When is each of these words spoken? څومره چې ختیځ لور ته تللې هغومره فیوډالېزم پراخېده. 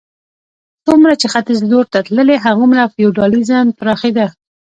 څومره 0.85 1.13
چې 1.21 1.27
ختیځ 1.33 1.59
لور 1.71 1.85
ته 1.93 1.99
تللې 2.07 2.37
هغومره 2.45 2.91
فیوډالېزم 2.93 3.65
پراخېده. 3.79 4.27